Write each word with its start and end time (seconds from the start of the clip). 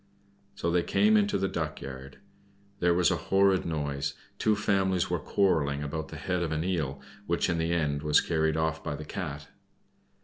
So 0.55 0.71
they 0.71 0.81
came 0.81 1.15
into 1.15 1.37
the 1.37 1.47
duck 1.47 1.79
yard. 1.79 2.17
There 2.79 2.95
was 2.95 3.11
a 3.11 3.17
horrid 3.29 3.67
noise; 3.67 4.15
two 4.39 4.55
families 4.55 5.11
were 5.11 5.19
quarreling 5.19 5.83
about 5.83 6.07
the 6.07 6.15
head 6.15 6.41
of 6.41 6.51
an 6.51 6.63
eel, 6.63 6.99
which 7.27 7.51
in 7.51 7.59
the 7.59 7.71
end 7.71 8.01
was 8.01 8.19
carried 8.19 8.57
off 8.57 8.83
by 8.83 8.95
the 8.95 9.05
Cat. 9.05 9.49